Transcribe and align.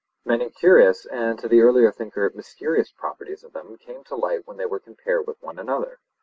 Many 0.25 0.49
curious 0.49 1.05
and, 1.05 1.37
to 1.37 1.47
the 1.47 1.61
early 1.61 1.87
thinker, 1.91 2.31
mysterious 2.33 2.91
properties 2.91 3.43
of 3.43 3.53
them 3.53 3.77
came 3.77 4.03
to 4.05 4.15
light 4.15 4.47
when 4.47 4.57
they 4.57 4.65
were 4.65 4.79
compared 4.79 5.27
with 5.27 5.39
one 5.43 5.59
another. 5.59 5.99